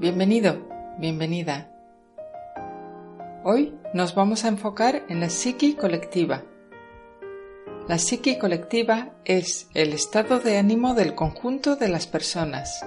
Bienvenido, 0.00 0.66
bienvenida. 0.96 1.70
Hoy 3.44 3.74
nos 3.92 4.14
vamos 4.14 4.46
a 4.46 4.48
enfocar 4.48 5.02
en 5.10 5.20
la 5.20 5.28
psiqui 5.28 5.74
colectiva. 5.74 6.42
La 7.86 7.98
psiqui 7.98 8.38
colectiva 8.38 9.10
es 9.26 9.68
el 9.74 9.92
estado 9.92 10.40
de 10.40 10.56
ánimo 10.56 10.94
del 10.94 11.14
conjunto 11.14 11.76
de 11.76 11.88
las 11.88 12.06
personas. 12.06 12.82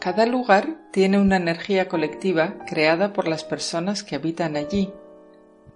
Cada 0.00 0.26
lugar 0.26 0.76
tiene 0.92 1.18
una 1.18 1.38
energía 1.38 1.88
colectiva 1.88 2.56
creada 2.66 3.14
por 3.14 3.26
las 3.26 3.42
personas 3.42 4.02
que 4.04 4.16
habitan 4.16 4.54
allí. 4.54 4.92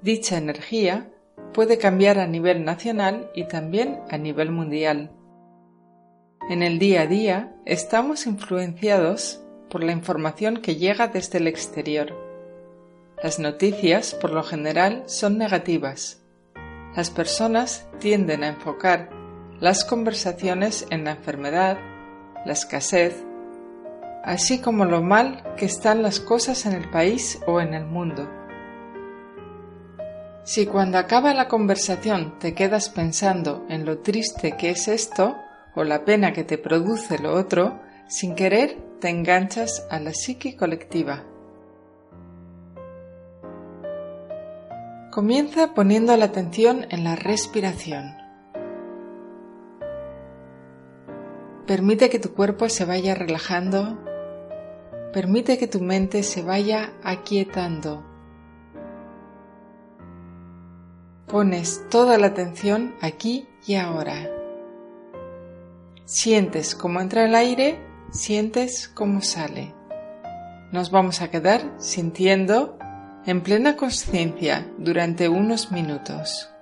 Dicha 0.02 0.36
energía 0.36 1.10
puede 1.54 1.78
cambiar 1.78 2.18
a 2.18 2.26
nivel 2.26 2.62
nacional 2.62 3.30
y 3.34 3.48
también 3.48 4.00
a 4.10 4.18
nivel 4.18 4.50
mundial. 4.50 5.12
En 6.50 6.62
el 6.62 6.78
día 6.78 7.00
a 7.00 7.06
día 7.06 7.56
estamos 7.64 8.26
influenciados 8.26 9.43
por 9.74 9.82
la 9.82 9.90
información 9.90 10.58
que 10.58 10.76
llega 10.76 11.08
desde 11.08 11.38
el 11.38 11.48
exterior. 11.48 12.14
Las 13.20 13.40
noticias, 13.40 14.14
por 14.14 14.30
lo 14.30 14.44
general, 14.44 15.02
son 15.06 15.36
negativas. 15.36 16.22
Las 16.94 17.10
personas 17.10 17.84
tienden 17.98 18.44
a 18.44 18.46
enfocar 18.50 19.10
las 19.58 19.84
conversaciones 19.84 20.86
en 20.90 21.02
la 21.02 21.10
enfermedad, 21.10 21.78
la 22.46 22.52
escasez, 22.52 23.24
así 24.22 24.60
como 24.60 24.84
lo 24.84 25.02
mal 25.02 25.42
que 25.56 25.64
están 25.64 26.04
las 26.04 26.20
cosas 26.20 26.66
en 26.66 26.74
el 26.74 26.88
país 26.88 27.40
o 27.48 27.60
en 27.60 27.74
el 27.74 27.84
mundo. 27.84 28.30
Si 30.44 30.66
cuando 30.66 30.98
acaba 30.98 31.34
la 31.34 31.48
conversación 31.48 32.38
te 32.38 32.54
quedas 32.54 32.90
pensando 32.90 33.66
en 33.68 33.84
lo 33.84 33.98
triste 33.98 34.56
que 34.56 34.70
es 34.70 34.86
esto 34.86 35.34
o 35.74 35.82
la 35.82 36.04
pena 36.04 36.32
que 36.32 36.44
te 36.44 36.58
produce 36.58 37.18
lo 37.18 37.34
otro, 37.34 37.80
sin 38.06 38.36
querer 38.36 38.93
te 39.04 39.10
enganchas 39.10 39.86
a 39.90 40.00
la 40.00 40.14
psique 40.14 40.56
colectiva. 40.56 41.24
Comienza 45.10 45.74
poniendo 45.74 46.16
la 46.16 46.24
atención 46.24 46.86
en 46.88 47.04
la 47.04 47.14
respiración. 47.14 48.16
Permite 51.66 52.08
que 52.08 52.18
tu 52.18 52.32
cuerpo 52.32 52.70
se 52.70 52.86
vaya 52.86 53.14
relajando. 53.14 53.98
Permite 55.12 55.58
que 55.58 55.66
tu 55.66 55.82
mente 55.82 56.22
se 56.22 56.40
vaya 56.40 56.94
aquietando. 57.02 58.02
Pones 61.26 61.86
toda 61.90 62.16
la 62.16 62.28
atención 62.28 62.94
aquí 63.02 63.46
y 63.66 63.74
ahora. 63.74 64.30
Sientes 66.06 66.74
cómo 66.74 67.02
entra 67.02 67.26
el 67.26 67.34
aire 67.34 67.92
sientes 68.10 68.88
cómo 68.88 69.20
sale. 69.20 69.74
Nos 70.72 70.90
vamos 70.90 71.20
a 71.20 71.30
quedar 71.30 71.74
sintiendo 71.78 72.78
en 73.26 73.42
plena 73.42 73.76
conciencia 73.76 74.70
durante 74.78 75.28
unos 75.28 75.72
minutos. 75.72 76.53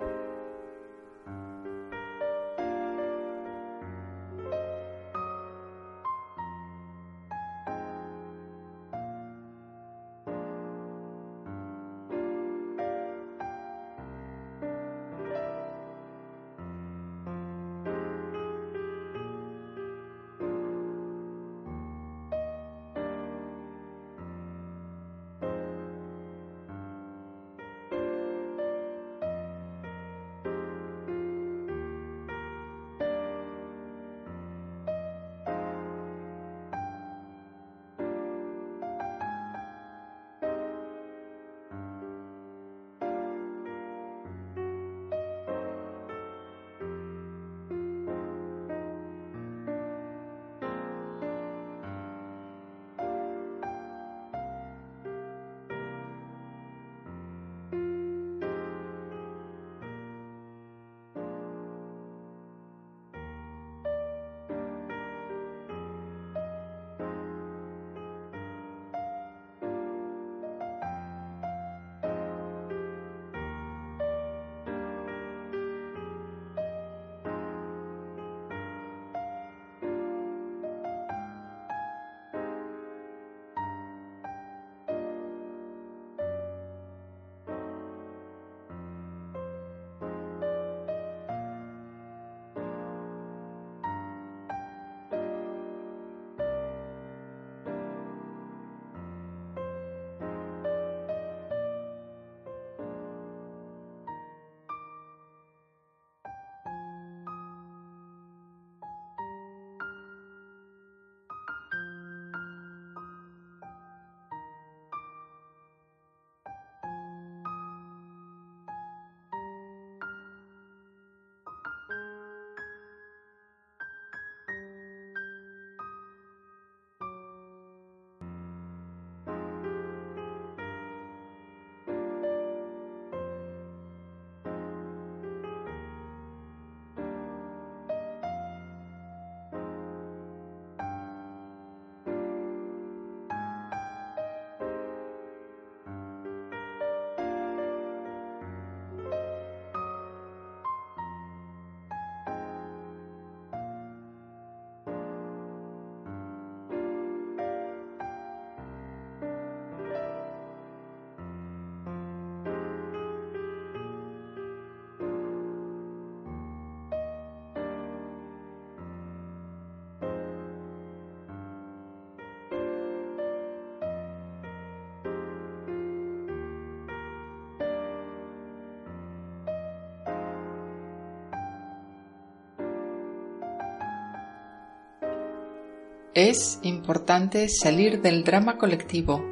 Es 186.15 186.59
importante 186.61 187.49
salir 187.49 188.03
del 188.03 188.23
drama 188.23 188.59
colectivo. 188.59 189.25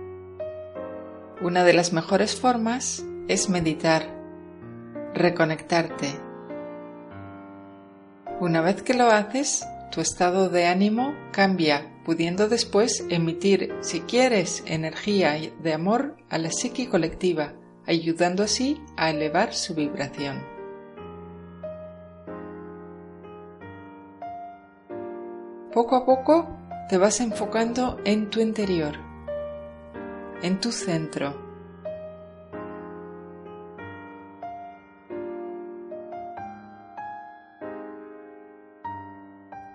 Una 1.40 1.64
de 1.64 1.74
las 1.74 1.94
mejores 1.94 2.36
formas 2.36 3.06
es 3.28 3.50
meditar, 3.50 4.02
reconectarte. 5.14 6.08
Una 8.40 8.62
vez 8.62 8.82
que 8.82 8.96
lo 8.96 9.12
haces, 9.12 9.64
tu 9.92 10.02
estado 10.02 10.50
de 10.50 10.66
ánimo 10.66 11.14
cambia, 11.32 12.02
pudiendo 12.04 12.50
después 12.50 13.06
emitir, 13.10 13.76
si 13.82 14.00
quieres, 14.02 14.64
energía 14.66 15.38
de 15.62 15.74
amor 15.74 16.18
a 16.32 16.40
la 16.40 16.50
psique 16.50 16.90
colectiva, 16.90 17.54
ayudando 17.86 18.42
así 18.42 18.82
a 18.98 19.12
elevar 19.12 19.54
su 19.54 19.76
vibración. 19.76 20.44
Poco 25.72 25.96
a 25.96 26.06
poco 26.06 26.58
te 26.92 26.98
vas 26.98 27.22
enfocando 27.22 28.02
en 28.04 28.30
tu 28.30 28.42
interior, 28.42 28.96
en 30.42 30.60
tu 30.60 30.74
centro. 30.74 31.34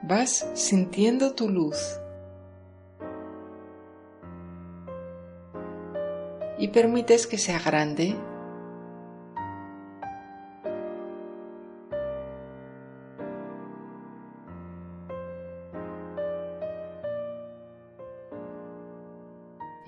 Vas 0.03 0.47
sintiendo 0.53 1.35
tu 1.35 1.49
luz 1.49 1.99
y 6.59 6.69
permites 6.69 7.27
que 7.27 7.39
sea 7.39 7.59
grande 7.61 8.15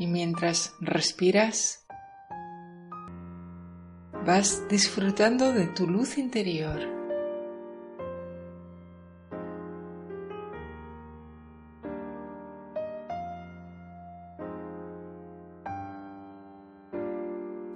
mientras 0.08 0.74
respiras 0.80 1.84
vas 4.26 4.68
disfrutando 4.68 5.52
de 5.52 5.68
tu 5.68 5.86
luz 5.86 6.18
interior. 6.18 6.80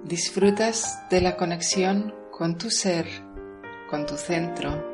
Disfrutas 0.03 1.09
de 1.09 1.21
la 1.21 1.37
conexión 1.37 2.13
con 2.29 2.57
tu 2.57 2.69
ser, 2.69 3.07
con 3.89 4.05
tu 4.05 4.15
centro. 4.15 4.92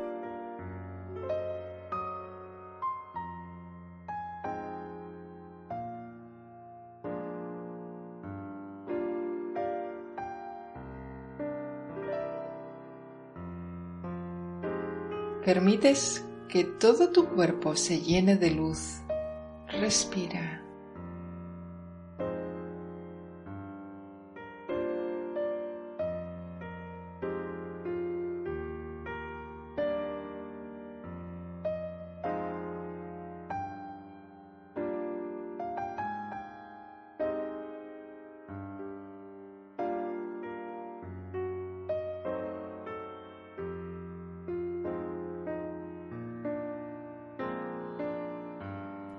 Permites 15.49 16.23
que 16.47 16.63
todo 16.63 17.09
tu 17.09 17.25
cuerpo 17.29 17.75
se 17.75 18.01
llene 18.01 18.35
de 18.35 18.51
luz. 18.51 19.01
Respira. 19.67 20.63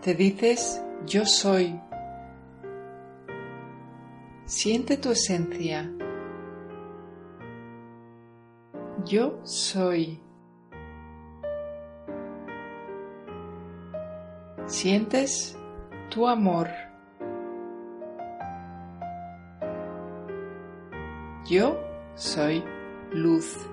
Te 0.02 0.14
dices 0.14 0.82
yo 1.04 1.26
soy. 1.26 1.78
Siente 4.46 4.96
tu 4.96 5.10
esencia. 5.10 5.90
Yo 9.04 9.40
soy. 9.44 10.18
Sientes 14.64 15.58
tu 16.08 16.26
amor. 16.26 16.68
Yo 21.46 21.78
soy 22.14 22.64
luz. 23.12 23.68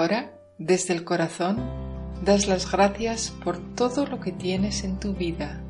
Ahora, 0.00 0.32
desde 0.56 0.94
el 0.94 1.04
corazón, 1.04 1.58
das 2.24 2.46
las 2.48 2.72
gracias 2.72 3.34
por 3.44 3.58
todo 3.74 4.06
lo 4.06 4.18
que 4.18 4.32
tienes 4.32 4.82
en 4.82 4.98
tu 4.98 5.12
vida. 5.12 5.60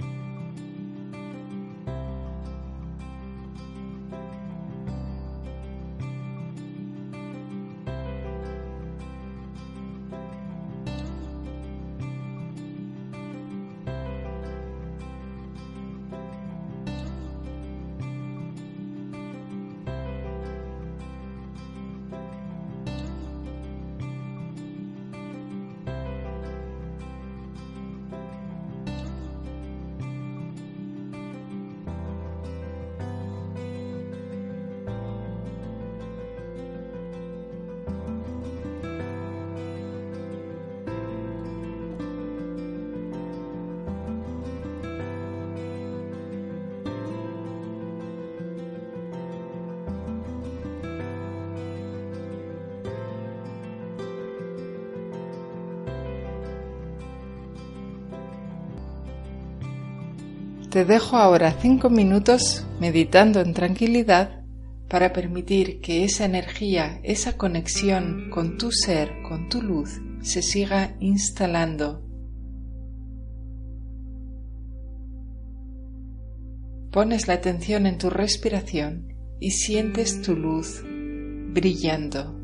Te 60.80 60.86
dejo 60.86 61.18
ahora 61.18 61.54
cinco 61.60 61.90
minutos 61.90 62.64
meditando 62.80 63.42
en 63.42 63.52
tranquilidad 63.52 64.46
para 64.88 65.12
permitir 65.12 65.82
que 65.82 66.04
esa 66.04 66.24
energía, 66.24 67.00
esa 67.02 67.36
conexión 67.36 68.30
con 68.30 68.56
tu 68.56 68.72
ser, 68.72 69.20
con 69.28 69.50
tu 69.50 69.60
luz, 69.60 70.00
se 70.22 70.40
siga 70.40 70.96
instalando. 70.98 72.02
Pones 76.90 77.28
la 77.28 77.34
atención 77.34 77.84
en 77.84 77.98
tu 77.98 78.08
respiración 78.08 79.12
y 79.38 79.50
sientes 79.50 80.22
tu 80.22 80.34
luz 80.34 80.82
brillando. 80.82 82.39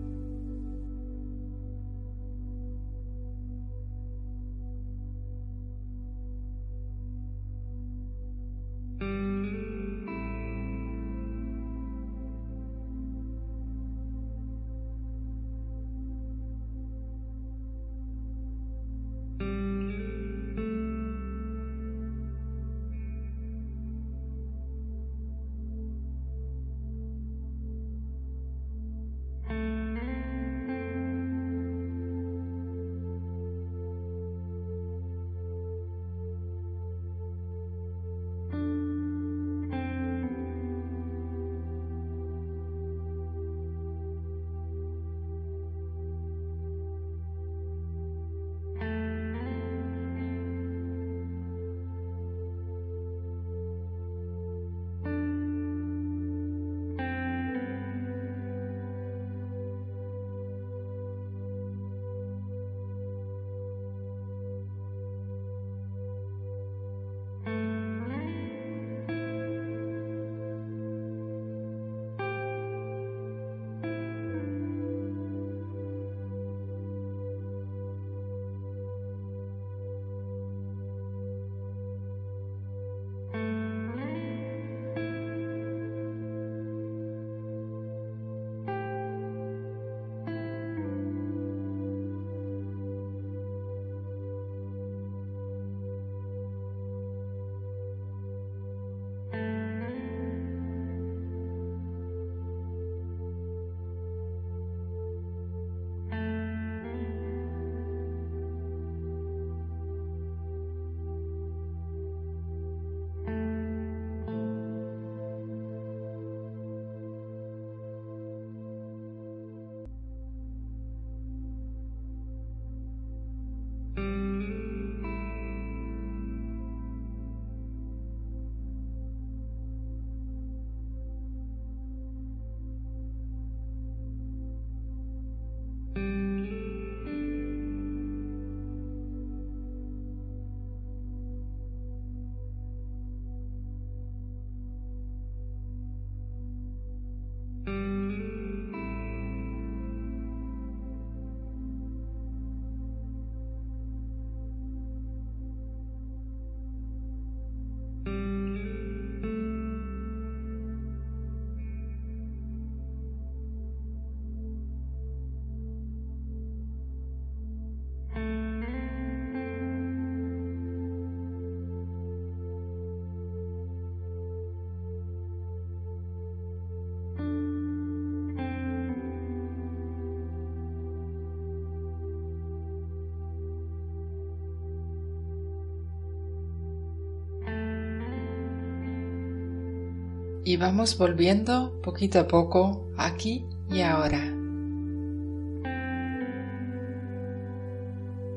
Y 190.56 190.58
vamos 190.58 190.96
volviendo 190.96 191.82
poquito 191.82 192.18
a 192.18 192.26
poco 192.26 192.88
aquí 192.96 193.44
y 193.68 193.82
ahora. 193.82 194.32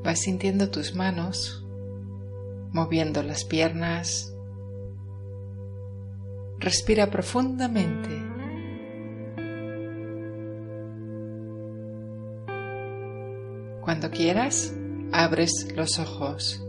Vas 0.03 0.19
sintiendo 0.19 0.69
tus 0.69 0.93
manos, 0.95 1.65
moviendo 2.73 3.23
las 3.23 3.45
piernas. 3.45 4.35
Respira 6.57 7.09
profundamente. 7.09 8.09
Cuando 13.81 14.11
quieras, 14.11 14.75
abres 15.13 15.69
los 15.73 15.99
ojos. 15.99 16.68